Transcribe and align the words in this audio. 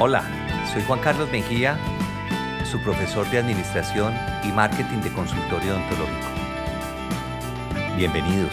Hola, 0.00 0.22
soy 0.72 0.80
Juan 0.84 1.00
Carlos 1.00 1.28
Mejía, 1.32 1.76
su 2.64 2.80
profesor 2.84 3.28
de 3.32 3.38
Administración 3.38 4.14
y 4.44 4.52
Marketing 4.52 4.98
de 4.98 5.12
Consultorio 5.12 5.72
Odontológico. 5.72 6.28
Bienvenidos. 7.96 8.52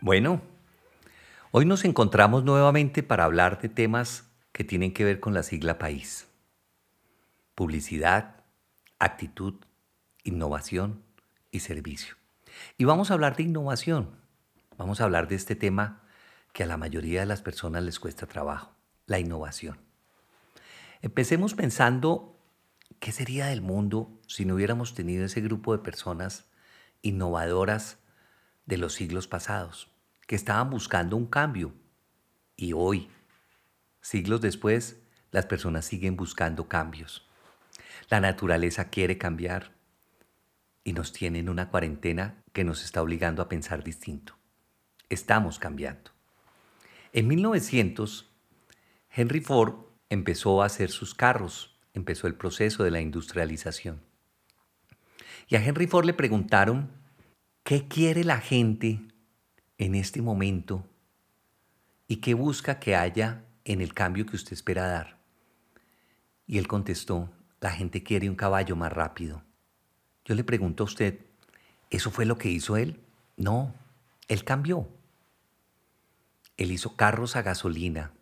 Bueno, 0.00 0.42
hoy 1.52 1.66
nos 1.66 1.84
encontramos 1.84 2.42
nuevamente 2.42 3.04
para 3.04 3.22
hablar 3.22 3.60
de 3.60 3.68
temas 3.68 4.28
que 4.50 4.64
tienen 4.64 4.92
que 4.92 5.04
ver 5.04 5.20
con 5.20 5.34
la 5.34 5.44
sigla 5.44 5.78
país. 5.78 6.26
Publicidad, 7.54 8.42
actitud, 8.98 9.54
innovación 10.24 11.04
y 11.52 11.60
servicio. 11.60 12.16
Y 12.76 12.86
vamos 12.86 13.12
a 13.12 13.14
hablar 13.14 13.36
de 13.36 13.44
innovación 13.44 14.19
Vamos 14.80 15.02
a 15.02 15.04
hablar 15.04 15.28
de 15.28 15.34
este 15.34 15.56
tema 15.56 16.00
que 16.54 16.62
a 16.62 16.66
la 16.66 16.78
mayoría 16.78 17.20
de 17.20 17.26
las 17.26 17.42
personas 17.42 17.82
les 17.82 18.00
cuesta 18.00 18.26
trabajo, 18.26 18.74
la 19.04 19.18
innovación. 19.18 19.78
Empecemos 21.02 21.52
pensando 21.52 22.40
qué 22.98 23.12
sería 23.12 23.44
del 23.44 23.60
mundo 23.60 24.10
si 24.26 24.46
no 24.46 24.54
hubiéramos 24.54 24.94
tenido 24.94 25.26
ese 25.26 25.42
grupo 25.42 25.76
de 25.76 25.82
personas 25.82 26.46
innovadoras 27.02 27.98
de 28.64 28.78
los 28.78 28.94
siglos 28.94 29.28
pasados, 29.28 29.90
que 30.26 30.34
estaban 30.34 30.70
buscando 30.70 31.14
un 31.14 31.26
cambio. 31.26 31.74
Y 32.56 32.72
hoy, 32.72 33.10
siglos 34.00 34.40
después, 34.40 34.96
las 35.30 35.44
personas 35.44 35.84
siguen 35.84 36.16
buscando 36.16 36.68
cambios. 36.68 37.28
La 38.08 38.18
naturaleza 38.18 38.88
quiere 38.88 39.18
cambiar 39.18 39.72
y 40.84 40.94
nos 40.94 41.12
tiene 41.12 41.38
en 41.40 41.50
una 41.50 41.68
cuarentena 41.68 42.42
que 42.54 42.64
nos 42.64 42.82
está 42.82 43.02
obligando 43.02 43.42
a 43.42 43.48
pensar 43.50 43.84
distinto 43.84 44.39
estamos 45.10 45.58
cambiando. 45.58 46.10
En 47.12 47.26
1900, 47.26 48.30
Henry 49.10 49.40
Ford 49.40 49.74
empezó 50.08 50.62
a 50.62 50.66
hacer 50.66 50.90
sus 50.90 51.14
carros, 51.14 51.76
empezó 51.92 52.28
el 52.28 52.34
proceso 52.34 52.84
de 52.84 52.92
la 52.92 53.00
industrialización. 53.00 54.00
Y 55.48 55.56
a 55.56 55.64
Henry 55.64 55.88
Ford 55.88 56.06
le 56.06 56.14
preguntaron, 56.14 56.90
¿qué 57.64 57.88
quiere 57.88 58.22
la 58.24 58.38
gente 58.38 59.00
en 59.78 59.96
este 59.96 60.22
momento 60.22 60.86
y 62.06 62.16
qué 62.16 62.34
busca 62.34 62.78
que 62.78 62.94
haya 62.94 63.44
en 63.64 63.80
el 63.80 63.92
cambio 63.92 64.26
que 64.26 64.36
usted 64.36 64.52
espera 64.52 64.86
dar? 64.86 65.18
Y 66.46 66.58
él 66.58 66.68
contestó, 66.68 67.30
la 67.60 67.72
gente 67.72 68.04
quiere 68.04 68.30
un 68.30 68.36
caballo 68.36 68.76
más 68.76 68.92
rápido. 68.92 69.42
Yo 70.24 70.36
le 70.36 70.44
pregunto 70.44 70.84
a 70.84 70.86
usted, 70.86 71.18
¿eso 71.90 72.12
fue 72.12 72.26
lo 72.26 72.38
que 72.38 72.48
hizo 72.48 72.76
él? 72.76 73.00
No, 73.36 73.74
él 74.28 74.44
cambió. 74.44 74.88
Él 76.60 76.72
hizo 76.72 76.94
carros 76.94 77.36
a 77.36 77.42
gasolina, 77.42 78.12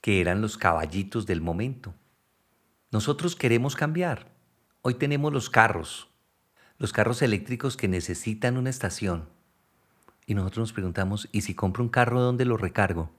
que 0.00 0.22
eran 0.22 0.40
los 0.40 0.56
caballitos 0.56 1.26
del 1.26 1.42
momento. 1.42 1.94
Nosotros 2.90 3.36
queremos 3.36 3.76
cambiar. 3.76 4.32
Hoy 4.80 4.94
tenemos 4.94 5.30
los 5.30 5.50
carros, 5.50 6.08
los 6.78 6.94
carros 6.94 7.20
eléctricos 7.20 7.76
que 7.76 7.86
necesitan 7.86 8.56
una 8.56 8.70
estación. 8.70 9.28
Y 10.24 10.34
nosotros 10.34 10.62
nos 10.62 10.72
preguntamos, 10.72 11.28
¿y 11.32 11.42
si 11.42 11.54
compro 11.54 11.82
un 11.82 11.90
carro, 11.90 12.22
dónde 12.22 12.46
lo 12.46 12.56
recargo? 12.56 13.10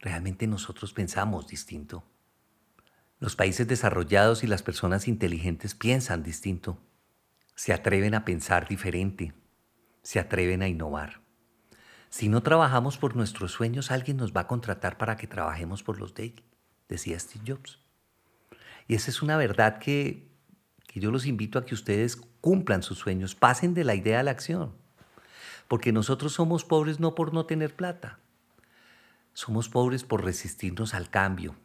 Realmente 0.00 0.46
nosotros 0.46 0.92
pensamos 0.92 1.46
distinto. 1.46 2.04
Los 3.20 3.36
países 3.36 3.66
desarrollados 3.66 4.44
y 4.44 4.46
las 4.46 4.62
personas 4.62 5.08
inteligentes 5.08 5.74
piensan 5.74 6.22
distinto. 6.22 6.78
Se 7.54 7.72
atreven 7.72 8.14
a 8.14 8.26
pensar 8.26 8.68
diferente. 8.68 9.32
Se 10.02 10.20
atreven 10.20 10.60
a 10.60 10.68
innovar. 10.68 11.23
Si 12.14 12.28
no 12.28 12.44
trabajamos 12.44 12.96
por 12.96 13.16
nuestros 13.16 13.50
sueños, 13.50 13.90
alguien 13.90 14.18
nos 14.18 14.32
va 14.32 14.42
a 14.42 14.46
contratar 14.46 14.98
para 14.98 15.16
que 15.16 15.26
trabajemos 15.26 15.82
por 15.82 15.98
los 15.98 16.14
de 16.14 16.26
él, 16.26 16.42
decía 16.88 17.18
Steve 17.18 17.44
Jobs. 17.44 17.80
Y 18.86 18.94
esa 18.94 19.10
es 19.10 19.20
una 19.20 19.36
verdad 19.36 19.80
que, 19.80 20.28
que 20.86 21.00
yo 21.00 21.10
los 21.10 21.26
invito 21.26 21.58
a 21.58 21.66
que 21.66 21.74
ustedes 21.74 22.14
cumplan 22.40 22.84
sus 22.84 22.98
sueños, 22.98 23.34
pasen 23.34 23.74
de 23.74 23.82
la 23.82 23.96
idea 23.96 24.20
a 24.20 24.22
la 24.22 24.30
acción. 24.30 24.76
Porque 25.66 25.90
nosotros 25.90 26.34
somos 26.34 26.64
pobres 26.64 27.00
no 27.00 27.16
por 27.16 27.34
no 27.34 27.46
tener 27.46 27.74
plata, 27.74 28.20
somos 29.32 29.68
pobres 29.68 30.04
por 30.04 30.24
resistirnos 30.24 30.94
al 30.94 31.10
cambio 31.10 31.56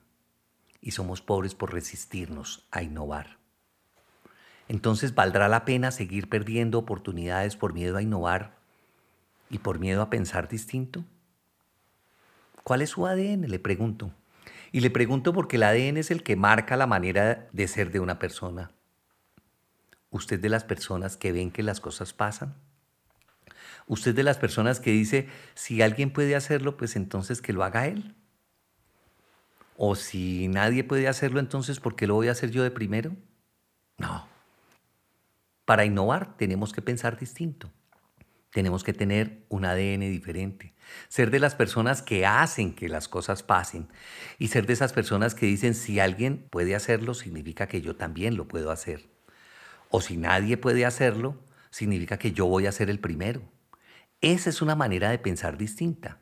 y 0.82 0.92
somos 0.92 1.22
pobres 1.22 1.54
por 1.54 1.72
resistirnos 1.72 2.66
a 2.72 2.82
innovar. 2.82 3.38
Entonces, 4.68 5.14
¿valdrá 5.14 5.48
la 5.48 5.64
pena 5.64 5.92
seguir 5.92 6.28
perdiendo 6.28 6.80
oportunidades 6.80 7.56
por 7.56 7.74
miedo 7.74 7.98
a 7.98 8.02
innovar 8.02 8.59
y 9.50 9.60
por 9.60 9.80
miedo 9.80 10.02
a 10.02 10.10
pensar 10.10 10.48
distinto? 10.48 11.04
¿Cuál 12.64 12.82
es 12.82 12.92
su 12.92 13.08
ADN? 13.08 13.50
Le 13.50 13.60
pregunto. 13.60 14.12
Y 14.72 14.82
le 14.82 14.92
pregunto 14.92 15.34
porque 15.34 15.56
el 15.56 15.64
ADN 15.64 15.98
es 15.98 16.12
el 16.12 16.24
que 16.24 16.36
marca 16.36 16.78
la 16.78 16.88
manera 16.88 17.48
de 17.52 17.68
ser 17.68 17.92
de 17.92 18.00
una 18.00 18.20
persona. 18.20 18.72
¿Usted 20.12 20.40
de 20.40 20.50
las 20.50 20.64
personas 20.64 21.18
que 21.18 21.32
ven 21.32 21.52
que 21.52 21.64
las 21.64 21.80
cosas 21.80 22.14
pasan? 22.14 22.56
¿Usted 23.88 24.14
de 24.14 24.24
las 24.24 24.38
personas 24.38 24.80
que 24.80 24.92
dice, 24.92 25.28
si 25.56 25.82
alguien 25.82 26.14
puede 26.14 26.36
hacerlo, 26.36 26.78
pues 26.78 26.96
entonces 26.96 27.42
que 27.42 27.54
lo 27.54 27.64
haga 27.64 27.88
él? 27.88 28.16
¿O 29.78 29.96
si 29.96 30.48
nadie 30.48 30.84
puede 30.84 31.08
hacerlo, 31.08 31.40
entonces 31.40 31.80
¿por 31.80 31.96
qué 31.96 32.06
lo 32.06 32.16
voy 32.16 32.28
a 32.28 32.34
hacer 32.34 32.52
yo 32.52 32.64
de 32.64 32.70
primero? 32.70 33.16
No. 33.98 34.28
Para 35.66 35.86
innovar 35.86 36.36
tenemos 36.38 36.74
que 36.74 36.82
pensar 36.82 37.18
distinto. 37.18 37.72
Tenemos 38.52 38.84
que 38.84 38.94
tener 38.94 39.46
un 39.50 39.64
ADN 39.64 40.00
diferente, 40.10 40.74
ser 41.08 41.30
de 41.30 41.40
las 41.40 41.54
personas 41.54 42.02
que 42.02 42.26
hacen 42.26 42.74
que 42.74 42.90
las 42.90 43.08
cosas 43.08 43.44
pasen 43.44 43.90
y 44.40 44.48
ser 44.48 44.66
de 44.66 44.74
esas 44.74 44.92
personas 44.92 45.36
que 45.36 45.46
dicen 45.46 45.76
si 45.76 46.00
alguien 46.00 46.48
puede 46.50 46.74
hacerlo, 46.76 47.14
significa 47.14 47.68
que 47.68 47.82
yo 47.82 47.96
también 47.96 48.36
lo 48.36 48.48
puedo 48.48 48.72
hacer. 48.72 49.08
O 49.92 50.02
si 50.02 50.18
nadie 50.18 50.58
puede 50.58 50.84
hacerlo, 50.86 51.38
significa 51.70 52.18
que 52.18 52.32
yo 52.32 52.48
voy 52.48 52.66
a 52.66 52.72
ser 52.72 52.90
el 52.90 53.00
primero. 53.00 53.44
Esa 54.22 54.50
es 54.50 54.64
una 54.64 54.76
manera 54.76 55.12
de 55.12 55.20
pensar 55.20 55.58
distinta. 55.58 56.18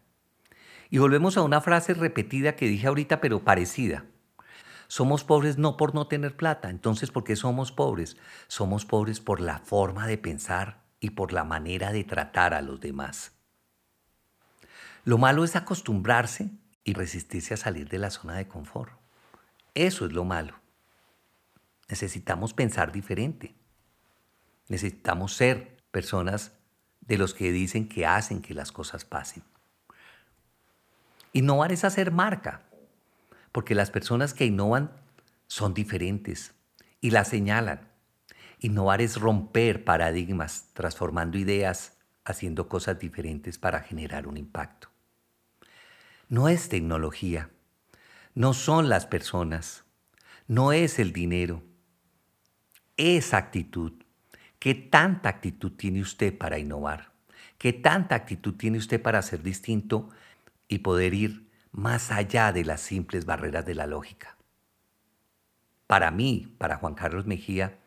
Y 0.89 0.97
volvemos 0.97 1.37
a 1.37 1.43
una 1.43 1.61
frase 1.61 1.93
repetida 1.93 2.57
que 2.57 2.67
dije 2.67 2.87
ahorita, 2.87 3.21
pero 3.21 3.43
parecida. 3.45 4.05
Somos 4.89 5.23
pobres 5.23 5.57
no 5.57 5.77
por 5.77 5.95
no 5.95 6.07
tener 6.07 6.35
plata. 6.35 6.69
Entonces, 6.69 7.09
¿por 7.09 7.23
qué 7.23 7.37
somos 7.37 7.71
pobres? 7.71 8.17
Somos 8.47 8.85
pobres 8.85 9.19
por 9.21 9.39
la 9.39 9.59
forma 9.59 10.07
de 10.07 10.17
pensar 10.17 10.86
y 10.99 11.11
por 11.11 11.33
la 11.33 11.43
manera 11.43 11.91
de 11.91 12.03
tratar 12.03 12.53
a 12.53 12.61
los 12.61 12.79
demás. 12.79 13.33
Lo 15.03 15.17
malo 15.17 15.43
es 15.43 15.55
acostumbrarse 15.55 16.49
y 16.83 16.93
resistirse 16.93 17.53
a 17.53 17.57
salir 17.57 17.89
de 17.89 17.99
la 17.99 18.11
zona 18.11 18.35
de 18.35 18.47
confort. 18.47 18.91
Eso 19.73 20.05
es 20.05 20.11
lo 20.11 20.25
malo. 20.25 20.55
Necesitamos 21.87 22.53
pensar 22.53 22.91
diferente. 22.91 23.55
Necesitamos 24.67 25.33
ser 25.33 25.77
personas 25.91 26.51
de 27.01 27.17
los 27.17 27.33
que 27.33 27.51
dicen 27.51 27.87
que 27.87 28.05
hacen 28.05 28.41
que 28.41 28.53
las 28.53 28.71
cosas 28.71 29.05
pasen. 29.05 29.43
Innovar 31.31 31.71
es 31.71 31.83
hacer 31.83 32.11
marca, 32.11 32.63
porque 33.51 33.75
las 33.75 33.91
personas 33.91 34.33
que 34.33 34.45
innovan 34.45 34.91
son 35.47 35.73
diferentes 35.73 36.53
y 36.99 37.11
la 37.11 37.23
señalan 37.23 37.87
Innovar 38.59 39.01
es 39.01 39.19
romper 39.19 39.83
paradigmas, 39.83 40.69
transformando 40.73 41.37
ideas, 41.37 41.97
haciendo 42.25 42.67
cosas 42.67 42.97
diferentes 42.99 43.57
para 43.57 43.81
generar 43.81 44.27
un 44.27 44.37
impacto. 44.37 44.89
No 46.27 46.49
es 46.49 46.67
tecnología, 46.67 47.49
no 48.33 48.53
son 48.53 48.89
las 48.89 49.05
personas, 49.05 49.85
no 50.47 50.73
es 50.73 50.99
el 50.99 51.13
dinero, 51.13 51.63
es 52.97 53.33
actitud. 53.33 53.93
¿Qué 54.59 54.73
tanta 54.73 55.29
actitud 55.29 55.73
tiene 55.73 56.01
usted 56.01 56.35
para 56.35 56.57
innovar? 56.57 57.11
¿Qué 57.57 57.73
tanta 57.73 58.15
actitud 58.15 58.55
tiene 58.55 58.79
usted 58.79 59.01
para 59.01 59.21
ser 59.21 59.43
distinto 59.43 60.09
y 60.67 60.79
poder 60.79 61.13
ir 61.13 61.47
más 61.71 62.11
allá 62.11 62.51
de 62.51 62.65
las 62.65 62.81
simples 62.81 63.25
barreras 63.25 63.65
de 63.65 63.75
la 63.75 63.85
lógica? 63.85 64.35
Para 65.85 66.11
mí, 66.11 66.55
para 66.57 66.77
Juan 66.77 66.95
Carlos 66.95 67.25
Mejía, 67.27 67.77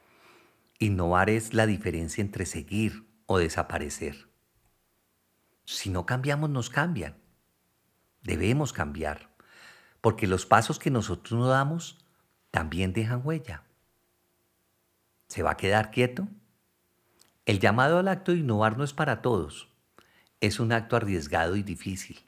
Innovar 0.82 1.28
es 1.28 1.52
la 1.52 1.66
diferencia 1.66 2.22
entre 2.22 2.46
seguir 2.46 3.06
o 3.26 3.36
desaparecer. 3.36 4.30
Si 5.66 5.90
no 5.90 6.06
cambiamos, 6.06 6.48
nos 6.48 6.70
cambian. 6.70 7.18
Debemos 8.22 8.72
cambiar, 8.72 9.28
porque 10.00 10.26
los 10.26 10.46
pasos 10.46 10.78
que 10.78 10.90
nosotros 10.90 11.38
nos 11.38 11.50
damos 11.50 12.02
también 12.50 12.94
dejan 12.94 13.20
huella. 13.22 13.62
¿Se 15.28 15.42
va 15.42 15.50
a 15.50 15.56
quedar 15.58 15.90
quieto? 15.90 16.28
El 17.44 17.60
llamado 17.60 17.98
al 17.98 18.08
acto 18.08 18.32
de 18.32 18.38
innovar 18.38 18.78
no 18.78 18.84
es 18.84 18.94
para 18.94 19.20
todos. 19.20 19.68
Es 20.40 20.60
un 20.60 20.72
acto 20.72 20.96
arriesgado 20.96 21.56
y 21.56 21.62
difícil, 21.62 22.24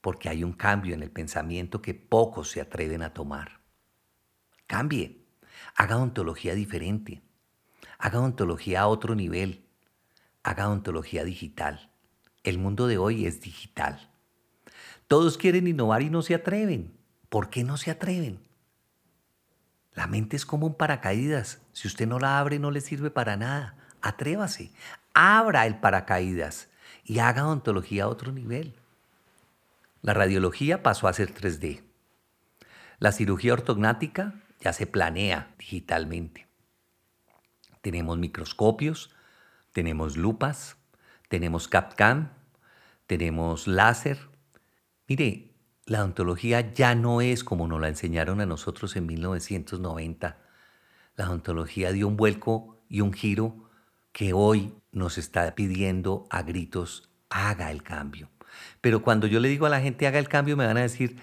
porque 0.00 0.28
hay 0.28 0.42
un 0.42 0.52
cambio 0.52 0.94
en 0.94 1.04
el 1.04 1.12
pensamiento 1.12 1.80
que 1.80 1.94
pocos 1.94 2.50
se 2.50 2.60
atreven 2.60 3.04
a 3.04 3.14
tomar. 3.14 3.60
Cambie, 4.66 5.24
haga 5.76 5.96
ontología 5.98 6.56
diferente 6.56 7.22
Haga 8.02 8.18
ontología 8.18 8.80
a 8.80 8.88
otro 8.88 9.14
nivel. 9.14 9.64
Haga 10.42 10.68
ontología 10.68 11.22
digital. 11.22 11.88
El 12.42 12.58
mundo 12.58 12.88
de 12.88 12.98
hoy 12.98 13.26
es 13.26 13.40
digital. 13.40 14.10
Todos 15.06 15.38
quieren 15.38 15.68
innovar 15.68 16.02
y 16.02 16.10
no 16.10 16.22
se 16.22 16.34
atreven. 16.34 16.92
¿Por 17.28 17.48
qué 17.48 17.62
no 17.62 17.76
se 17.76 17.92
atreven? 17.92 18.40
La 19.94 20.08
mente 20.08 20.34
es 20.34 20.44
como 20.44 20.66
un 20.66 20.74
paracaídas. 20.74 21.60
Si 21.72 21.86
usted 21.86 22.08
no 22.08 22.18
la 22.18 22.40
abre, 22.40 22.58
no 22.58 22.72
le 22.72 22.80
sirve 22.80 23.12
para 23.12 23.36
nada. 23.36 23.76
Atrévase. 24.00 24.72
Abra 25.14 25.64
el 25.64 25.78
paracaídas 25.78 26.70
y 27.04 27.20
haga 27.20 27.46
odontología 27.46 28.02
a 28.02 28.08
otro 28.08 28.32
nivel. 28.32 28.74
La 30.00 30.12
radiología 30.12 30.82
pasó 30.82 31.06
a 31.06 31.12
ser 31.12 31.32
3D. 31.32 31.84
La 32.98 33.12
cirugía 33.12 33.52
ortognática 33.52 34.34
ya 34.58 34.72
se 34.72 34.88
planea 34.88 35.54
digitalmente. 35.56 36.51
Tenemos 37.82 38.16
microscopios, 38.16 39.10
tenemos 39.72 40.16
lupas, 40.16 40.76
tenemos 41.28 41.68
CAPCAM, 41.68 42.30
tenemos 43.06 43.66
láser. 43.66 44.18
Mire, 45.06 45.52
la 45.84 46.00
odontología 46.00 46.72
ya 46.72 46.94
no 46.94 47.20
es 47.20 47.44
como 47.44 47.68
nos 47.68 47.80
la 47.80 47.88
enseñaron 47.88 48.40
a 48.40 48.46
nosotros 48.46 48.96
en 48.96 49.06
1990. 49.06 50.38
La 51.16 51.28
odontología 51.28 51.92
dio 51.92 52.08
un 52.08 52.16
vuelco 52.16 52.82
y 52.88 53.00
un 53.00 53.12
giro 53.12 53.68
que 54.12 54.32
hoy 54.32 54.74
nos 54.92 55.18
está 55.18 55.54
pidiendo 55.54 56.26
a 56.30 56.42
gritos, 56.42 57.10
haga 57.30 57.70
el 57.70 57.82
cambio. 57.82 58.28
Pero 58.80 59.02
cuando 59.02 59.26
yo 59.26 59.40
le 59.40 59.48
digo 59.48 59.66
a 59.66 59.70
la 59.70 59.80
gente 59.80 60.06
haga 60.06 60.18
el 60.18 60.28
cambio, 60.28 60.56
me 60.56 60.66
van 60.66 60.76
a 60.76 60.82
decir, 60.82 61.18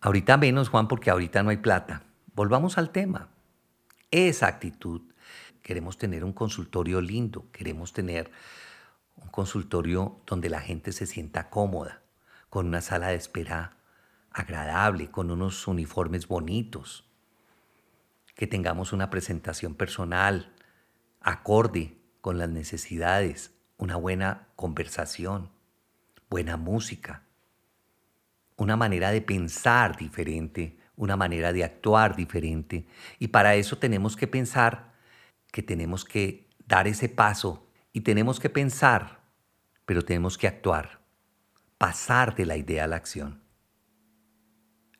ahorita 0.00 0.36
menos, 0.36 0.68
Juan, 0.68 0.88
porque 0.88 1.10
ahorita 1.10 1.42
no 1.42 1.50
hay 1.50 1.58
plata. 1.58 2.04
Volvamos 2.34 2.78
al 2.78 2.90
tema. 2.90 3.28
Esa 4.10 4.46
actitud. 4.46 5.02
Queremos 5.62 5.98
tener 5.98 6.24
un 6.24 6.32
consultorio 6.32 7.00
lindo, 7.00 7.46
queremos 7.52 7.92
tener 7.92 8.30
un 9.16 9.28
consultorio 9.28 10.20
donde 10.26 10.48
la 10.48 10.60
gente 10.60 10.92
se 10.92 11.06
sienta 11.06 11.50
cómoda, 11.50 12.02
con 12.50 12.66
una 12.66 12.80
sala 12.80 13.08
de 13.08 13.16
espera 13.16 13.76
agradable, 14.30 15.10
con 15.10 15.30
unos 15.30 15.66
uniformes 15.66 16.26
bonitos, 16.26 17.04
que 18.34 18.46
tengamos 18.46 18.92
una 18.92 19.10
presentación 19.10 19.74
personal 19.74 20.52
acorde 21.20 21.96
con 22.20 22.38
las 22.38 22.48
necesidades, 22.48 23.54
una 23.76 23.96
buena 23.96 24.48
conversación 24.56 25.50
buena 26.32 26.56
música, 26.56 27.24
una 28.56 28.74
manera 28.74 29.10
de 29.10 29.20
pensar 29.20 29.98
diferente, 29.98 30.78
una 30.96 31.14
manera 31.14 31.52
de 31.52 31.62
actuar 31.62 32.16
diferente. 32.16 32.86
Y 33.18 33.28
para 33.28 33.54
eso 33.54 33.76
tenemos 33.76 34.16
que 34.16 34.26
pensar 34.26 34.91
que 35.52 35.62
tenemos 35.62 36.04
que 36.04 36.50
dar 36.66 36.88
ese 36.88 37.08
paso 37.08 37.68
y 37.92 38.00
tenemos 38.00 38.40
que 38.40 38.50
pensar, 38.50 39.20
pero 39.84 40.02
tenemos 40.02 40.36
que 40.36 40.48
actuar, 40.48 41.00
pasar 41.78 42.34
de 42.34 42.46
la 42.46 42.56
idea 42.56 42.84
a 42.84 42.88
la 42.88 42.96
acción. 42.96 43.40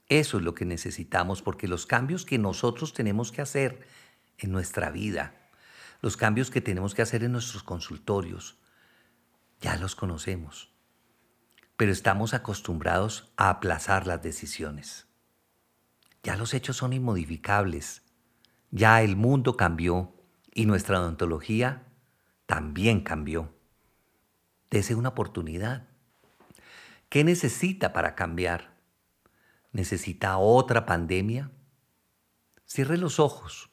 Eso 0.09 0.39
es 0.39 0.45
lo 0.45 0.55
que 0.55 0.65
necesitamos 0.65 1.43
porque 1.43 1.67
los 1.67 1.87
cambios 1.87 2.25
que 2.25 2.39
nosotros 2.39 2.93
tenemos 2.93 3.33
que 3.33 3.43
hacer 3.43 3.85
en 4.39 4.53
nuestra 4.53 4.91
vida, 4.91 5.35
los 6.01 6.17
cambios 6.17 6.51
que 6.51 6.61
tenemos 6.61 6.95
que 6.95 7.03
hacer 7.03 7.25
en 7.25 7.33
nuestros 7.33 7.65
consultorios, 7.65 8.61
ya 9.61 9.77
los 9.77 9.97
conocemos 9.97 10.73
pero 11.83 11.91
estamos 11.91 12.33
acostumbrados 12.33 13.33
a 13.37 13.51
aplazar 13.51 14.07
las 14.07 14.23
decisiones. 14.23 15.09
Ya 16.23 16.37
los 16.37 16.55
hechos 16.55 16.77
son 16.77 16.93
inmodificables, 16.93 18.03
ya 18.71 19.03
el 19.03 19.17
mundo 19.17 19.57
cambió 19.57 20.15
y 20.55 20.67
nuestra 20.67 21.01
odontología 21.01 21.85
también 22.47 23.01
cambió. 23.01 23.55
Dese 24.71 24.95
una 24.95 25.11
oportunidad. 25.11 25.89
¿Qué 27.09 27.25
necesita 27.25 27.93
para 27.93 28.15
cambiar? 28.15 28.75
¿Necesita 29.73 30.39
otra 30.39 30.87
pandemia? 30.87 31.51
Cierre 32.65 32.97
los 32.97 33.19
ojos 33.19 33.71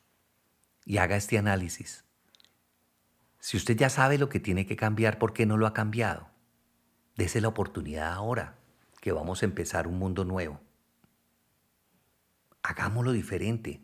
y 0.85 0.97
haga 0.97 1.15
este 1.15 1.37
análisis. 1.37 2.05
Si 3.39 3.57
usted 3.57 3.77
ya 3.77 3.89
sabe 3.89 4.17
lo 4.17 4.27
que 4.27 4.39
tiene 4.39 4.65
que 4.65 4.75
cambiar, 4.75 5.19
¿por 5.19 5.33
qué 5.33 5.45
no 5.45 5.57
lo 5.57 5.67
ha 5.67 5.73
cambiado? 5.73 6.29
Dese 7.15 7.41
la 7.41 7.47
oportunidad 7.47 8.11
ahora, 8.11 8.57
que 9.01 9.11
vamos 9.11 9.41
a 9.41 9.45
empezar 9.45 9.87
un 9.87 9.97
mundo 9.97 10.25
nuevo. 10.25 10.59
Hagámoslo 12.61 13.13
diferente. 13.13 13.81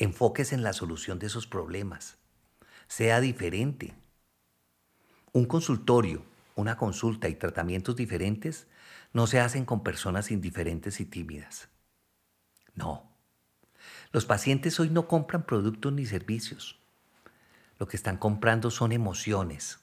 Enfóquese 0.00 0.54
en 0.54 0.62
la 0.62 0.72
solución 0.72 1.18
de 1.18 1.26
esos 1.26 1.46
problemas. 1.46 2.16
Sea 2.88 3.20
diferente. 3.20 3.92
Un 5.34 5.44
consultorio, 5.44 6.24
una 6.54 6.78
consulta 6.78 7.28
y 7.28 7.34
tratamientos 7.34 7.96
diferentes 7.96 8.66
no 9.12 9.26
se 9.26 9.40
hacen 9.40 9.66
con 9.66 9.82
personas 9.82 10.30
indiferentes 10.30 11.00
y 11.00 11.04
tímidas. 11.04 11.68
No. 12.74 13.12
Los 14.10 14.24
pacientes 14.24 14.80
hoy 14.80 14.88
no 14.88 15.06
compran 15.06 15.44
productos 15.44 15.92
ni 15.92 16.06
servicios. 16.06 16.80
Lo 17.78 17.86
que 17.86 17.98
están 17.98 18.16
comprando 18.16 18.70
son 18.70 18.92
emociones, 18.92 19.80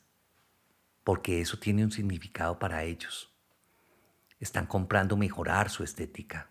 porque 1.04 1.42
eso 1.42 1.60
tiene 1.60 1.84
un 1.84 1.92
significado 1.92 2.58
para 2.58 2.84
ellos. 2.86 3.32
Están 4.40 4.66
comprando 4.66 5.16
mejorar 5.16 5.70
su 5.70 5.84
estética. 5.84 6.50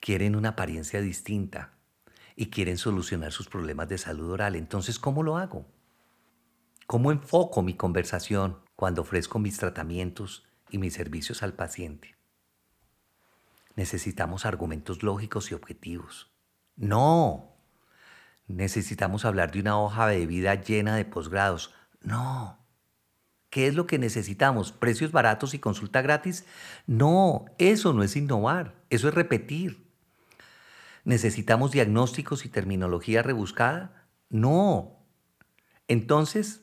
Quieren 0.00 0.34
una 0.34 0.50
apariencia 0.50 1.00
distinta 1.00 1.73
y 2.36 2.46
quieren 2.46 2.78
solucionar 2.78 3.32
sus 3.32 3.48
problemas 3.48 3.88
de 3.88 3.98
salud 3.98 4.30
oral. 4.30 4.56
Entonces, 4.56 4.98
¿cómo 4.98 5.22
lo 5.22 5.36
hago? 5.36 5.66
¿Cómo 6.86 7.12
enfoco 7.12 7.62
mi 7.62 7.74
conversación 7.74 8.58
cuando 8.76 9.02
ofrezco 9.02 9.38
mis 9.38 9.56
tratamientos 9.56 10.46
y 10.70 10.78
mis 10.78 10.94
servicios 10.94 11.42
al 11.42 11.54
paciente? 11.54 12.16
Necesitamos 13.76 14.46
argumentos 14.46 15.02
lógicos 15.02 15.50
y 15.50 15.54
objetivos. 15.54 16.30
No. 16.76 17.56
Necesitamos 18.46 19.24
hablar 19.24 19.52
de 19.52 19.60
una 19.60 19.80
hoja 19.80 20.06
de 20.06 20.26
vida 20.26 20.54
llena 20.54 20.96
de 20.96 21.04
posgrados. 21.04 21.72
No. 22.02 22.58
¿Qué 23.50 23.68
es 23.68 23.74
lo 23.74 23.86
que 23.86 23.98
necesitamos? 23.98 24.72
¿Precios 24.72 25.12
baratos 25.12 25.54
y 25.54 25.60
consulta 25.60 26.02
gratis? 26.02 26.44
No, 26.86 27.44
eso 27.58 27.92
no 27.92 28.02
es 28.02 28.16
innovar, 28.16 28.74
eso 28.90 29.08
es 29.08 29.14
repetir. 29.14 29.83
¿Necesitamos 31.04 31.70
diagnósticos 31.70 32.44
y 32.46 32.48
terminología 32.48 33.22
rebuscada? 33.22 34.08
No. 34.30 35.06
Entonces, 35.86 36.62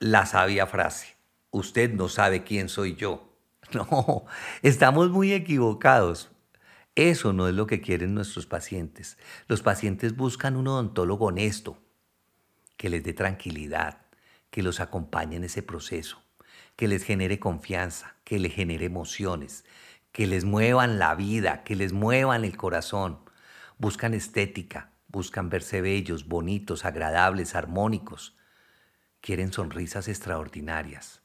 la 0.00 0.26
sabia 0.26 0.66
frase, 0.66 1.16
usted 1.50 1.92
no 1.92 2.08
sabe 2.08 2.44
quién 2.44 2.68
soy 2.68 2.94
yo. 2.94 3.32
No, 3.72 4.26
estamos 4.62 5.10
muy 5.10 5.32
equivocados. 5.32 6.30
Eso 6.94 7.32
no 7.32 7.48
es 7.48 7.54
lo 7.54 7.66
que 7.66 7.80
quieren 7.80 8.14
nuestros 8.14 8.46
pacientes. 8.46 9.18
Los 9.48 9.60
pacientes 9.60 10.14
buscan 10.14 10.54
un 10.54 10.68
odontólogo 10.68 11.26
honesto, 11.26 11.76
que 12.76 12.88
les 12.88 13.02
dé 13.02 13.12
tranquilidad, 13.12 14.06
que 14.50 14.62
los 14.62 14.78
acompañe 14.78 15.34
en 15.34 15.44
ese 15.44 15.64
proceso, 15.64 16.22
que 16.76 16.86
les 16.86 17.02
genere 17.02 17.40
confianza, 17.40 18.14
que 18.22 18.38
les 18.38 18.54
genere 18.54 18.86
emociones, 18.86 19.64
que 20.16 20.26
les 20.26 20.46
muevan 20.46 20.98
la 20.98 21.14
vida, 21.14 21.62
que 21.62 21.76
les 21.76 21.92
muevan 21.92 22.46
el 22.46 22.56
corazón. 22.56 23.18
Buscan 23.76 24.14
estética, 24.14 24.94
buscan 25.08 25.50
verse 25.50 25.82
bellos, 25.82 26.26
bonitos, 26.26 26.86
agradables, 26.86 27.54
armónicos. 27.54 28.34
Quieren 29.20 29.52
sonrisas 29.52 30.08
extraordinarias. 30.08 31.20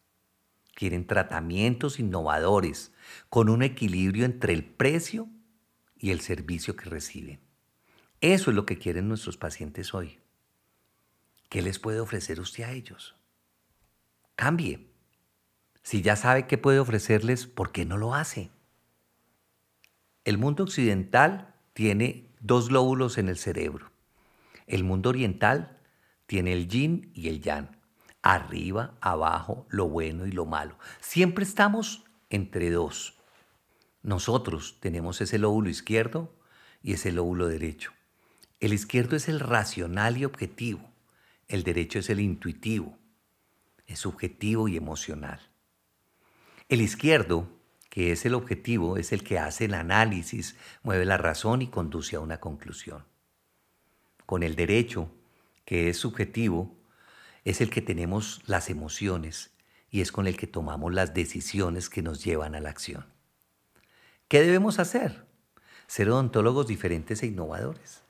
Quieren 0.76 1.08
tratamientos 1.08 2.02
innovadores 2.02 2.92
con 3.30 3.48
un 3.48 3.64
equilibrio 3.64 4.26
entre 4.26 4.52
el 4.52 4.66
precio 4.66 5.30
y 5.98 6.12
el 6.12 6.20
servicio 6.20 6.76
que 6.76 6.90
reciben. 6.90 7.40
Eso 8.20 8.52
es 8.52 8.56
lo 8.58 8.66
que 8.66 8.78
quieren 8.78 9.08
nuestros 9.08 9.38
pacientes 9.38 9.94
hoy. 9.94 10.20
¿Qué 11.48 11.62
les 11.62 11.80
puede 11.80 12.02
ofrecer 12.02 12.42
usted 12.42 12.66
a 12.66 12.74
ellos? 12.74 13.16
Cambie. 14.36 14.92
Si 15.82 16.02
ya 16.02 16.18
sabe 16.18 16.46
qué 16.46 16.58
puede 16.58 16.80
ofrecerles, 16.80 17.48
¿por 17.48 17.72
qué 17.72 17.86
no 17.86 17.98
lo 17.98 18.16
hace? 18.16 18.52
El 20.24 20.38
mundo 20.38 20.64
occidental 20.64 21.54
tiene 21.74 22.30
dos 22.40 22.72
lóbulos 22.72 23.18
en 23.18 23.30
el 23.30 23.38
cerebro. 23.38 23.92
El 24.68 24.84
mundo 24.84 25.10
oriental 25.10 25.80
tiene 26.28 26.54
el 26.54 26.68
yin 26.68 27.12
y 27.14 27.28
el 27.30 27.42
yang. 27.42 27.78
Arriba, 28.22 28.96
abajo, 29.02 29.66
lo 29.70 29.90
bueno 29.90 30.28
y 30.28 30.32
lo 30.32 30.46
malo. 30.46 30.78
Siempre 31.00 31.44
estamos 31.44 32.04
entre 32.30 32.70
dos. 32.70 33.18
Nosotros 34.04 34.78
tenemos 34.80 35.22
ese 35.22 35.40
lóbulo 35.40 35.70
izquierdo 35.70 36.34
y 36.82 36.94
ese 36.94 37.12
lóbulo 37.12 37.48
derecho. 37.48 37.92
El 38.60 38.74
izquierdo 38.74 39.16
es 39.16 39.28
el 39.28 39.40
racional 39.40 40.18
y 40.18 40.26
objetivo. 40.26 40.92
El 41.48 41.64
derecho 41.64 42.00
es 42.00 42.10
el 42.10 42.20
intuitivo 42.20 42.98
es 43.92 44.00
subjetivo 44.00 44.68
y 44.68 44.78
emocional. 44.78 45.40
El 46.70 46.82
izquierdo, 46.82 47.48
que 47.92 48.14
es 48.14 48.26
el 48.26 48.36
objetivo, 48.36 48.96
es 48.96 49.12
el 49.12 49.22
que 49.22 49.38
hace 49.38 49.66
el 49.66 49.74
análisis, 49.74 50.56
mueve 50.82 51.04
la 51.04 51.18
razón 51.18 51.62
y 51.62 51.68
conduce 51.68 52.16
a 52.16 52.22
una 52.22 52.40
conclusión. 52.40 53.04
Con 54.26 54.44
el 54.44 54.56
derecho, 54.56 55.12
que 55.66 55.90
es 55.90 55.98
subjetivo, 55.98 56.74
es 57.44 57.60
el 57.60 57.70
que 57.70 57.82
tenemos 57.82 58.42
las 58.46 58.70
emociones 58.70 59.52
y 59.90 60.00
es 60.00 60.14
con 60.14 60.26
el 60.26 60.38
que 60.38 60.48
tomamos 60.48 60.94
las 60.94 61.14
decisiones 61.14 61.90
que 61.90 62.02
nos 62.02 62.24
llevan 62.24 62.56
a 62.56 62.62
la 62.62 62.70
acción. 62.70 63.06
¿Qué 64.30 64.42
debemos 64.42 64.80
hacer? 64.80 65.26
Ser 65.86 66.10
odontólogos 66.10 66.68
diferentes 66.68 67.22
e 67.24 67.28
innovadores. 67.28 68.04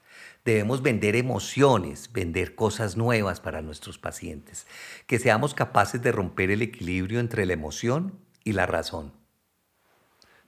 Debemos 0.46 0.84
vender 0.84 1.16
emociones, 1.16 2.12
vender 2.14 2.54
cosas 2.54 2.98
nuevas 2.98 3.40
para 3.40 3.64
nuestros 3.64 3.98
pacientes, 3.98 4.68
que 5.08 5.18
seamos 5.18 5.56
capaces 5.56 6.04
de 6.04 6.12
romper 6.12 6.52
el 6.52 6.62
equilibrio 6.62 7.20
entre 7.20 7.48
la 7.48 7.54
emoción 7.54 8.20
y 8.44 8.54
la 8.54 8.68
razón. 8.68 9.21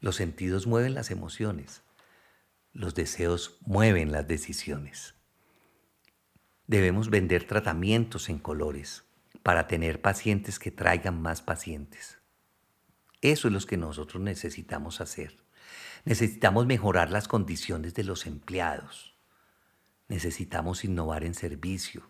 Los 0.04 0.18
sentidos 0.18 0.68
mueven 0.68 0.94
las 0.94 1.10
emociones, 1.10 1.82
los 2.74 2.94
deseos 2.94 3.58
mueven 3.62 4.12
las 4.12 4.28
decisiones. 4.28 5.16
Debemos 6.68 7.10
vender 7.10 7.48
tratamientos 7.48 8.28
en 8.28 8.38
colores 8.38 9.06
para 9.42 9.68
tener 9.68 10.02
pacientes 10.02 10.60
que 10.60 10.72
traigan 10.72 11.22
más 11.22 11.42
pacientes. 11.42 12.20
Eso 13.22 13.48
es 13.48 13.54
lo 13.54 13.62
que 13.62 13.78
nosotros 13.78 14.22
necesitamos 14.22 15.02
hacer. 15.02 15.38
Necesitamos 16.04 16.66
mejorar 16.66 17.10
las 17.10 17.28
condiciones 17.30 17.96
de 17.96 18.04
los 18.04 18.28
empleados 18.28 19.14
Necesitamos 20.14 20.84
innovar 20.84 21.24
en 21.24 21.34
servicio. 21.34 22.04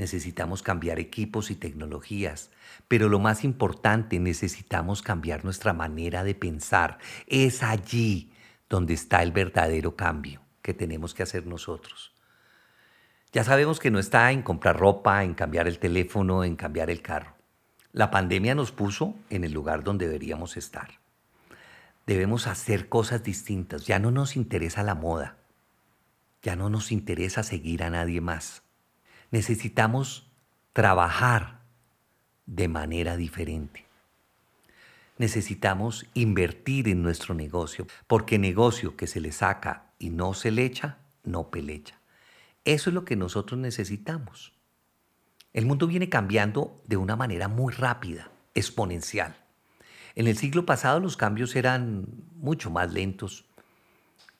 Necesitamos 0.00 0.62
cambiar 0.62 0.98
equipos 0.98 1.50
y 1.50 1.56
tecnologías. 1.56 2.48
Pero 2.88 3.10
lo 3.10 3.18
más 3.18 3.44
importante, 3.44 4.18
necesitamos 4.18 5.02
cambiar 5.02 5.44
nuestra 5.44 5.74
manera 5.74 6.24
de 6.24 6.34
pensar. 6.34 6.96
Es 7.26 7.62
allí 7.62 8.32
donde 8.70 8.94
está 8.94 9.22
el 9.22 9.30
verdadero 9.30 9.96
cambio 9.96 10.40
que 10.62 10.72
tenemos 10.72 11.12
que 11.12 11.22
hacer 11.22 11.46
nosotros. 11.46 12.14
Ya 13.34 13.44
sabemos 13.44 13.78
que 13.78 13.90
no 13.90 13.98
está 13.98 14.32
en 14.32 14.40
comprar 14.40 14.78
ropa, 14.78 15.22
en 15.22 15.34
cambiar 15.34 15.68
el 15.68 15.78
teléfono, 15.78 16.44
en 16.44 16.56
cambiar 16.56 16.88
el 16.88 17.02
carro. 17.02 17.34
La 17.92 18.10
pandemia 18.10 18.54
nos 18.54 18.72
puso 18.72 19.14
en 19.28 19.44
el 19.44 19.52
lugar 19.52 19.84
donde 19.84 20.06
deberíamos 20.06 20.56
estar. 20.56 20.92
Debemos 22.06 22.46
hacer 22.46 22.88
cosas 22.88 23.22
distintas. 23.22 23.84
Ya 23.86 23.98
no 23.98 24.10
nos 24.10 24.34
interesa 24.34 24.82
la 24.82 24.94
moda. 24.94 25.36
Ya 26.40 26.56
no 26.56 26.70
nos 26.70 26.90
interesa 26.90 27.42
seguir 27.42 27.82
a 27.82 27.90
nadie 27.90 28.22
más. 28.22 28.62
Necesitamos 29.30 30.30
trabajar 30.72 31.60
de 32.46 32.68
manera 32.68 33.16
diferente. 33.16 33.86
Necesitamos 35.18 36.06
invertir 36.14 36.88
en 36.88 37.02
nuestro 37.02 37.34
negocio, 37.34 37.86
porque 38.06 38.38
negocio 38.38 38.96
que 38.96 39.06
se 39.06 39.20
le 39.20 39.32
saca 39.32 39.92
y 39.98 40.10
no 40.10 40.34
se 40.34 40.50
le 40.50 40.64
echa, 40.64 40.98
no 41.22 41.50
pelecha. 41.50 42.00
Eso 42.64 42.90
es 42.90 42.94
lo 42.94 43.04
que 43.04 43.16
nosotros 43.16 43.60
necesitamos. 43.60 44.52
El 45.52 45.66
mundo 45.66 45.86
viene 45.86 46.08
cambiando 46.08 46.80
de 46.86 46.96
una 46.96 47.16
manera 47.16 47.48
muy 47.48 47.72
rápida, 47.72 48.30
exponencial. 48.54 49.36
En 50.14 50.26
el 50.26 50.36
siglo 50.36 50.66
pasado 50.66 51.00
los 51.00 51.16
cambios 51.16 51.54
eran 51.54 52.06
mucho 52.36 52.70
más 52.70 52.92
lentos, 52.92 53.44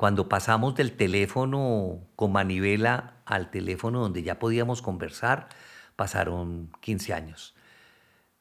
cuando 0.00 0.30
pasamos 0.30 0.74
del 0.76 0.96
teléfono 0.96 2.00
con 2.16 2.32
manivela 2.32 3.20
al 3.26 3.50
teléfono 3.50 4.00
donde 4.00 4.22
ya 4.22 4.38
podíamos 4.38 4.80
conversar, 4.80 5.50
pasaron 5.94 6.70
15 6.80 7.12
años. 7.12 7.54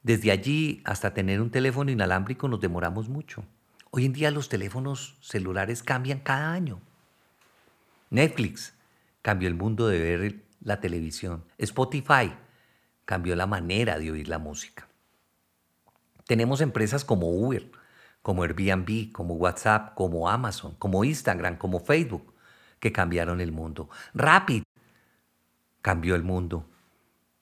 Desde 0.01 0.31
allí 0.31 0.81
hasta 0.85 1.13
tener 1.13 1.41
un 1.41 1.51
teléfono 1.51 1.91
inalámbrico 1.91 2.47
nos 2.47 2.61
demoramos 2.61 3.09
mucho. 3.09 3.43
Hoy 3.91 4.05
en 4.05 4.13
día 4.13 4.31
los 4.31 4.47
teléfonos 4.47 5.17
celulares 5.19 5.83
cambian 5.83 6.19
cada 6.19 6.53
año. 6.53 6.79
Netflix 8.09 8.73
cambió 9.21 9.49
el 9.49 9.55
mundo 9.55 9.89
de 9.89 9.99
ver 9.99 10.45
la 10.61 10.79
televisión. 10.79 11.43
Spotify 11.57 12.31
cambió 13.03 13.35
la 13.35 13.47
manera 13.47 13.99
de 13.99 14.11
oír 14.11 14.29
la 14.29 14.39
música. 14.39 14.87
Tenemos 16.25 16.61
empresas 16.61 17.03
como 17.03 17.27
Uber, 17.27 17.69
como 18.21 18.43
Airbnb, 18.43 19.11
como 19.11 19.35
WhatsApp, 19.35 19.95
como 19.95 20.29
Amazon, 20.29 20.75
como 20.75 21.03
Instagram, 21.03 21.57
como 21.57 21.79
Facebook, 21.79 22.33
que 22.79 22.91
cambiaron 22.91 23.41
el 23.41 23.51
mundo. 23.51 23.89
Rapid 24.13 24.63
cambió 25.81 26.15
el 26.15 26.23
mundo 26.23 26.69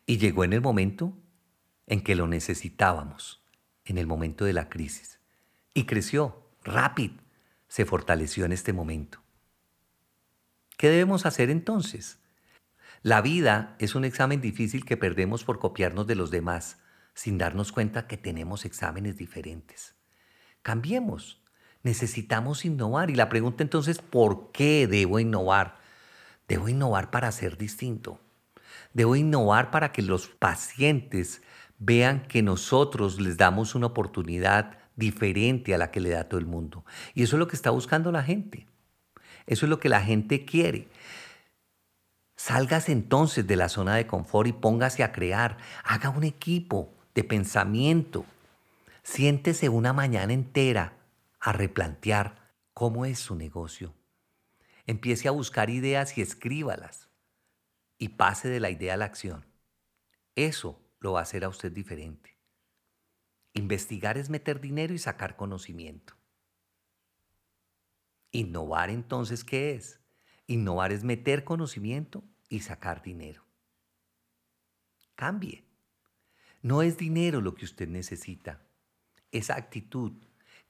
y 0.05 0.17
llegó 0.17 0.43
en 0.43 0.53
el 0.53 0.62
momento 0.62 1.13
en 1.86 2.01
que 2.01 2.15
lo 2.15 2.27
necesitábamos, 2.27 3.43
en 3.86 3.98
el 3.98 4.07
momento 4.07 4.46
de 4.46 4.53
la 4.53 4.69
crisis. 4.69 5.19
Y 5.74 5.86
creció, 5.86 6.43
Rapid 6.63 7.12
se 7.67 7.86
fortaleció 7.86 8.46
en 8.46 8.51
este 8.51 8.74
momento. 8.74 9.22
¿Qué 10.77 10.89
debemos 10.89 11.25
hacer 11.25 11.50
entonces? 11.50 12.19
La 13.01 13.22
vida 13.22 13.75
es 13.79 13.96
un 13.96 14.05
examen 14.05 14.41
difícil 14.41 14.86
que 14.86 14.98
perdemos 14.98 15.43
por 15.43 15.60
copiarnos 15.60 16.07
de 16.07 16.15
los 16.15 16.31
demás, 16.31 16.79
sin 17.13 17.38
darnos 17.38 17.72
cuenta 17.72 18.07
que 18.07 18.17
tenemos 18.17 18.65
exámenes 18.65 19.17
diferentes. 19.17 19.96
Cambiemos. 20.67 21.39
Necesitamos 21.81 22.65
innovar. 22.65 23.09
Y 23.09 23.15
la 23.15 23.29
pregunta 23.29 23.63
entonces, 23.63 24.00
¿por 24.00 24.51
qué 24.51 24.86
debo 24.86 25.17
innovar? 25.17 25.77
Debo 26.50 26.67
innovar 26.67 27.09
para 27.09 27.31
ser 27.31 27.57
distinto. 27.57 28.19
Debo 28.93 29.15
innovar 29.15 29.71
para 29.71 29.93
que 29.93 30.01
los 30.01 30.27
pacientes 30.27 31.41
vean 31.79 32.27
que 32.27 32.41
nosotros 32.41 33.21
les 33.21 33.38
damos 33.38 33.75
una 33.75 33.86
oportunidad 33.86 34.77
diferente 34.97 35.74
a 35.74 35.77
la 35.77 35.89
que 35.89 36.01
le 36.01 36.09
da 36.09 36.25
todo 36.25 36.41
el 36.41 36.47
mundo. 36.47 36.83
Y 37.13 37.24
eso 37.24 37.38
es 37.38 37.39
lo 37.39 37.47
que 37.47 37.55
está 37.55 37.69
buscando 37.69 38.12
la 38.12 38.24
gente. 38.24 38.67
Eso 39.45 39.67
es 39.67 39.69
lo 39.69 39.79
que 39.79 39.88
la 39.88 40.01
gente 40.01 40.43
quiere. 40.43 40.89
Salgas 42.36 42.89
entonces 42.89 43.47
de 43.47 43.55
la 43.55 43.69
zona 43.69 43.95
de 43.95 44.05
confort 44.05 44.50
y 44.50 44.51
póngase 44.51 45.01
a 45.01 45.13
crear. 45.13 45.59
Haga 45.86 46.09
un 46.09 46.25
equipo 46.25 46.93
de 47.15 47.24
pensamiento 47.24 48.25
Siéntese 49.07 49.69
una 49.69 49.93
mañana 49.93 50.33
entera 50.33 50.97
a 51.39 51.53
replantear 51.53 52.53
cómo 52.73 53.05
es 53.05 53.19
su 53.19 53.35
negocio. 53.35 53.95
Empiece 54.85 55.29
a 55.29 55.31
buscar 55.31 55.69
ideas 55.69 56.17
y 56.17 56.21
escríbalas. 56.21 57.07
Y 57.97 58.09
pase 58.09 58.49
de 58.49 58.59
la 58.59 58.69
idea 58.69 58.95
a 58.95 58.97
la 58.97 59.05
acción. 59.05 59.45
Eso 60.35 60.85
lo 60.99 61.13
va 61.13 61.19
a 61.19 61.23
hacer 61.23 61.45
a 61.45 61.49
usted 61.49 61.71
diferente. 61.71 62.37
Investigar 63.53 64.17
es 64.17 64.29
meter 64.29 64.59
dinero 64.59 64.93
y 64.93 64.99
sacar 64.99 65.37
conocimiento. 65.37 66.13
Innovar 68.31 68.89
entonces, 68.89 69.45
¿qué 69.45 69.71
es? 69.71 70.01
Innovar 70.47 70.91
es 70.91 71.05
meter 71.05 71.45
conocimiento 71.45 72.25
y 72.49 72.59
sacar 72.59 73.01
dinero. 73.01 73.45
Cambie. 75.15 75.63
No 76.61 76.81
es 76.81 76.97
dinero 76.97 77.39
lo 77.39 77.55
que 77.55 77.63
usted 77.63 77.87
necesita 77.87 78.66
esa 79.31 79.55
actitud, 79.55 80.12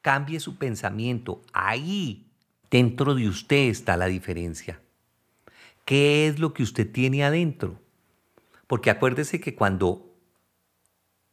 cambie 0.02 0.40
su 0.40 0.58
pensamiento. 0.58 1.42
Ahí, 1.54 2.32
dentro 2.70 3.16
de 3.16 3.28
usted 3.28 3.70
está 3.70 3.98
la 3.98 4.08
diferencia. 4.08 4.82
¿Qué 5.86 6.28
es 6.28 6.40
lo 6.40 6.54
que 6.54 6.64
usted 6.64 6.92
tiene 6.92 7.24
adentro? 7.24 7.80
Porque 8.68 8.90
acuérdese 8.90 9.40
que 9.40 9.56
cuando 9.56 10.14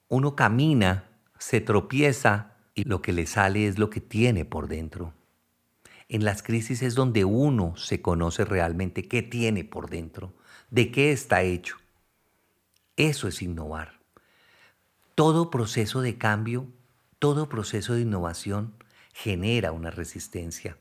uno 0.08 0.36
camina, 0.36 1.10
se 1.38 1.60
tropieza 1.60 2.56
y 2.74 2.84
lo 2.84 3.02
que 3.02 3.12
le 3.12 3.26
sale 3.26 3.66
es 3.66 3.78
lo 3.78 3.90
que 3.90 4.00
tiene 4.00 4.44
por 4.44 4.68
dentro. 4.68 5.12
En 6.08 6.24
las 6.24 6.42
crisis 6.42 6.82
es 6.82 6.94
donde 6.94 7.24
uno 7.24 7.76
se 7.76 8.00
conoce 8.00 8.44
realmente 8.44 9.08
qué 9.08 9.22
tiene 9.22 9.64
por 9.64 9.90
dentro, 9.90 10.32
de 10.70 10.90
qué 10.90 11.12
está 11.12 11.42
hecho. 11.42 11.76
Eso 12.96 13.26
es 13.26 13.42
innovar. 13.42 13.98
Todo 15.14 15.50
proceso 15.50 16.00
de 16.00 16.16
cambio 16.16 16.68
todo 17.18 17.48
proceso 17.48 17.94
de 17.94 18.02
innovación 18.02 18.74
genera 19.12 19.72
una 19.72 19.90
resistencia. 19.90 20.76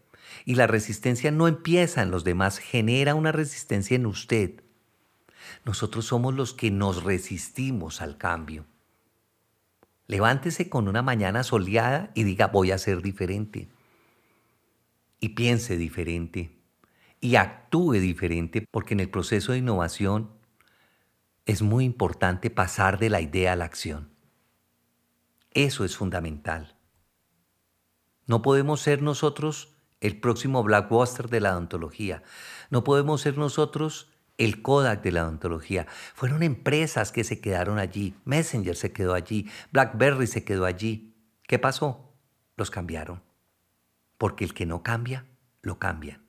Y 0.46 0.56
la 0.56 0.68
resistencia 0.68 1.32
no 1.32 1.48
empieza 1.48 2.02
en 2.02 2.12
los 2.12 2.24
demás, 2.24 2.58
genera 2.58 3.16
una 3.16 3.32
resistencia 3.32 3.96
en 3.96 4.06
usted. 4.06 4.64
Nosotros 5.66 6.06
somos 6.06 6.34
los 6.34 6.54
que 6.54 6.72
nos 6.72 7.04
resistimos 7.04 8.02
al 8.02 8.18
cambio. 8.18 8.66
Levántese 10.08 10.70
con 10.70 10.88
una 10.88 11.02
mañana 11.02 11.44
soleada 11.44 12.12
y 12.14 12.24
diga 12.24 12.48
voy 12.48 12.72
a 12.72 12.78
ser 12.78 13.02
diferente. 13.02 13.70
Y 15.20 15.30
piense 15.30 15.78
diferente. 15.78 16.52
Y 17.22 17.38
actúe 17.38 17.94
diferente 17.94 18.68
porque 18.70 18.94
en 18.94 19.00
el 19.00 19.10
proceso 19.10 19.54
de 19.54 19.60
innovación 19.60 20.32
es 21.46 21.62
muy 21.62 21.86
importante 21.86 22.50
pasar 22.50 23.00
de 23.00 23.10
la 23.10 23.22
idea 23.22 23.54
a 23.54 23.56
la 23.56 23.66
acción. 23.66 24.13
Eso 25.54 25.86
es 25.86 25.96
fundamental. 25.98 26.76
No 28.26 28.42
podemos 28.42 28.82
ser 28.82 29.02
nosotros 29.02 29.76
el 30.00 30.20
próximo 30.20 30.64
Blackbuster 30.64 31.30
de 31.30 31.42
la 31.42 31.54
odontología. 31.54 32.24
No 32.70 32.84
podemos 32.84 33.22
ser 33.22 33.38
nosotros 33.38 34.10
el 34.38 34.62
Kodak 34.62 35.04
de 35.04 35.12
la 35.12 35.24
odontología. 35.24 35.88
Fueron 36.16 36.44
empresas 36.44 37.12
que 37.12 37.24
se 37.24 37.40
quedaron 37.40 37.80
allí. 37.80 38.16
Messenger 38.26 38.76
se 38.76 38.92
quedó 38.92 39.14
allí. 39.14 39.50
BlackBerry 39.72 40.28
se 40.28 40.44
quedó 40.44 40.66
allí. 40.66 41.16
¿Qué 41.48 41.60
pasó? 41.60 42.14
Los 42.56 42.72
cambiaron. 42.72 43.22
Porque 44.18 44.44
el 44.44 44.54
que 44.54 44.66
no 44.66 44.84
cambia, 44.84 45.26
lo 45.62 45.80
cambian. 45.80 46.24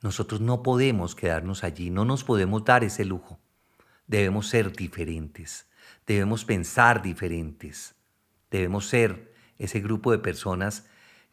Nosotros 0.00 0.40
no 0.40 0.62
podemos 0.62 1.14
quedarnos 1.14 1.64
allí, 1.64 1.90
no 1.90 2.04
nos 2.04 2.22
podemos 2.22 2.64
dar 2.64 2.84
ese 2.84 3.04
lujo. 3.04 3.40
Debemos 4.06 4.48
ser 4.48 4.72
diferentes. 4.72 5.66
debemos 6.06 6.44
pensar 6.46 7.02
diferentes, 7.02 7.94
debemos 8.50 8.86
ser 8.86 9.34
ese 9.58 9.80
grupo 9.80 10.12
de 10.12 10.18
personas 10.18 10.86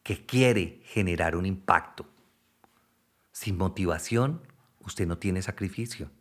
que 0.04 0.26
quiere 0.26 0.82
generar 0.86 1.36
un 1.36 1.46
impacto. 1.46 2.08
Sin 3.32 3.58
motivación, 3.58 4.42
usted 4.82 5.08
no 5.08 5.18
tiene 5.18 5.42
sacrificio. 5.42 6.12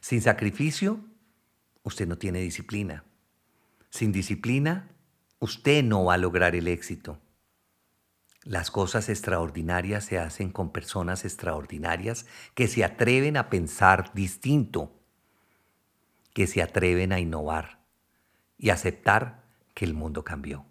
Sin 0.00 0.22
sacrificio, 0.22 1.00
usted 1.82 2.06
no 2.06 2.18
tiene 2.18 2.40
disciplina. 2.40 3.04
Sin 3.90 4.12
disciplina, 4.12 4.88
usted 5.38 5.82
no 5.84 6.04
va 6.04 6.14
a 6.14 6.18
lograr 6.18 6.54
el 6.54 6.68
éxito. 6.68 7.18
Las 8.42 8.70
cosas 8.70 9.08
extraordinarias 9.08 10.04
se 10.04 10.18
hacen 10.18 10.50
con 10.50 10.72
personas 10.72 11.24
extraordinarias 11.24 12.26
que 12.54 12.68
se 12.68 12.84
atreven 12.84 13.36
a 13.36 13.50
pensar 13.50 14.14
distinto, 14.14 14.98
que 16.32 16.46
se 16.46 16.62
atreven 16.62 17.12
a 17.12 17.20
innovar 17.20 17.80
y 18.56 18.70
aceptar 18.70 19.39
que 19.74 19.84
el 19.84 19.94
mundo 19.94 20.24
cambió. 20.24 20.66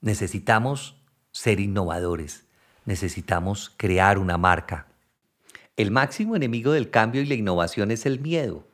Necesitamos 0.00 1.02
ser 1.30 1.60
innovadores, 1.60 2.46
necesitamos 2.84 3.72
crear 3.76 4.18
una 4.18 4.36
marca. 4.36 4.88
El 5.76 5.90
máximo 5.90 6.36
enemigo 6.36 6.72
del 6.72 6.90
cambio 6.90 7.22
y 7.22 7.26
la 7.26 7.34
innovación 7.34 7.90
es 7.90 8.04
el 8.04 8.20
miedo. 8.20 8.68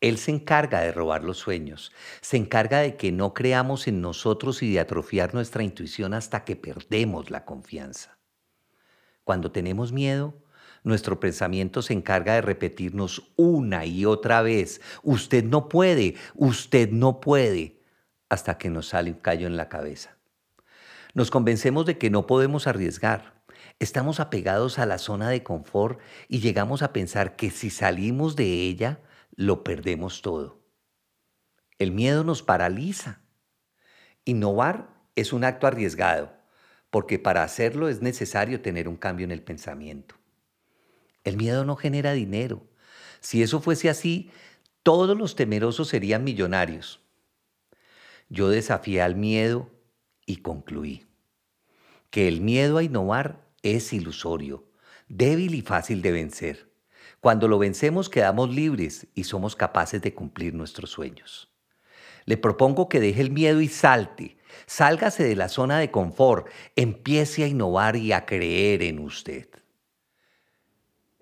Él 0.00 0.18
se 0.18 0.30
encarga 0.30 0.80
de 0.80 0.92
robar 0.92 1.24
los 1.24 1.38
sueños, 1.38 1.92
se 2.20 2.36
encarga 2.36 2.80
de 2.80 2.96
que 2.96 3.10
no 3.10 3.34
creamos 3.34 3.88
en 3.88 4.00
nosotros 4.00 4.62
y 4.62 4.72
de 4.72 4.80
atrofiar 4.80 5.34
nuestra 5.34 5.64
intuición 5.64 6.14
hasta 6.14 6.44
que 6.44 6.54
perdemos 6.54 7.30
la 7.30 7.44
confianza. 7.44 8.18
Cuando 9.24 9.50
tenemos 9.50 9.92
miedo, 9.92 10.34
nuestro 10.84 11.18
pensamiento 11.18 11.82
se 11.82 11.94
encarga 11.94 12.34
de 12.34 12.42
repetirnos 12.42 13.32
una 13.36 13.84
y 13.86 14.04
otra 14.04 14.42
vez, 14.42 14.80
usted 15.02 15.44
no 15.44 15.68
puede, 15.68 16.14
usted 16.34 16.90
no 16.90 17.20
puede, 17.20 17.77
hasta 18.28 18.58
que 18.58 18.70
nos 18.70 18.88
sale 18.88 19.10
un 19.10 19.18
callo 19.18 19.46
en 19.46 19.56
la 19.56 19.68
cabeza. 19.68 20.16
Nos 21.14 21.30
convencemos 21.30 21.86
de 21.86 21.98
que 21.98 22.10
no 22.10 22.26
podemos 22.26 22.66
arriesgar. 22.66 23.42
Estamos 23.78 24.20
apegados 24.20 24.78
a 24.78 24.86
la 24.86 24.98
zona 24.98 25.30
de 25.30 25.42
confort 25.42 26.00
y 26.28 26.40
llegamos 26.40 26.82
a 26.82 26.92
pensar 26.92 27.36
que 27.36 27.50
si 27.50 27.70
salimos 27.70 28.36
de 28.36 28.44
ella, 28.44 29.00
lo 29.34 29.64
perdemos 29.64 30.22
todo. 30.22 30.60
El 31.78 31.92
miedo 31.92 32.24
nos 32.24 32.42
paraliza. 32.42 33.20
Innovar 34.24 34.90
es 35.14 35.32
un 35.32 35.44
acto 35.44 35.66
arriesgado, 35.66 36.32
porque 36.90 37.18
para 37.18 37.44
hacerlo 37.44 37.88
es 37.88 38.02
necesario 38.02 38.60
tener 38.60 38.88
un 38.88 38.96
cambio 38.96 39.24
en 39.24 39.30
el 39.30 39.42
pensamiento. 39.42 40.16
El 41.24 41.36
miedo 41.36 41.64
no 41.64 41.76
genera 41.76 42.12
dinero. 42.12 42.66
Si 43.20 43.42
eso 43.42 43.60
fuese 43.60 43.88
así, 43.88 44.30
todos 44.82 45.16
los 45.16 45.36
temerosos 45.36 45.88
serían 45.88 46.24
millonarios. 46.24 47.00
Yo 48.28 48.48
desafié 48.50 49.00
al 49.00 49.16
miedo 49.16 49.70
y 50.26 50.36
concluí 50.36 51.06
que 52.10 52.28
el 52.28 52.40
miedo 52.40 52.78
a 52.78 52.82
innovar 52.82 53.46
es 53.62 53.92
ilusorio, 53.92 54.64
débil 55.08 55.54
y 55.54 55.62
fácil 55.62 56.02
de 56.02 56.12
vencer. 56.12 56.70
Cuando 57.20 57.48
lo 57.48 57.58
vencemos 57.58 58.08
quedamos 58.08 58.54
libres 58.54 59.08
y 59.14 59.24
somos 59.24 59.56
capaces 59.56 60.00
de 60.02 60.14
cumplir 60.14 60.54
nuestros 60.54 60.90
sueños. 60.90 61.50
Le 62.24 62.36
propongo 62.36 62.88
que 62.88 63.00
deje 63.00 63.22
el 63.22 63.30
miedo 63.30 63.60
y 63.60 63.68
salte. 63.68 64.36
Sálgase 64.66 65.24
de 65.24 65.36
la 65.36 65.48
zona 65.48 65.78
de 65.78 65.90
confort, 65.90 66.48
empiece 66.76 67.44
a 67.44 67.48
innovar 67.48 67.96
y 67.96 68.12
a 68.12 68.26
creer 68.26 68.82
en 68.82 68.98
usted. 68.98 69.48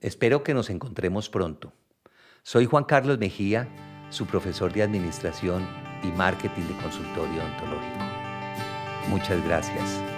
Espero 0.00 0.42
que 0.42 0.54
nos 0.54 0.70
encontremos 0.70 1.28
pronto. 1.28 1.72
Soy 2.42 2.66
Juan 2.66 2.84
Carlos 2.84 3.18
Mejía, 3.18 3.68
su 4.10 4.26
profesor 4.26 4.72
de 4.72 4.82
Administración 4.82 5.85
y 6.02 6.08
Marketing 6.08 6.62
de 6.62 6.74
Consultorio 6.76 7.44
Ontológico. 7.44 8.04
Muchas 9.08 9.42
gracias. 9.44 10.15